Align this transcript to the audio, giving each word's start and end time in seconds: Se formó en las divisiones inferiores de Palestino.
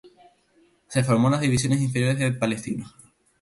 Se 0.87 1.03
formó 1.03 1.27
en 1.27 1.33
las 1.33 1.41
divisiones 1.41 1.79
inferiores 1.79 2.17
de 2.17 2.31
Palestino. 2.31 2.91